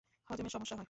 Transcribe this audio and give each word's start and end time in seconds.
হজমে 0.29 0.49
সমস্যা 0.49 0.73
হয়। 0.73 0.79